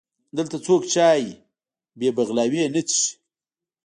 دلته 0.37 0.57
څوک 0.65 0.81
چای 0.93 1.21
بې 1.99 2.09
بغلاوې 2.17 2.63
نه 2.73 2.81
څښي. 2.89 3.11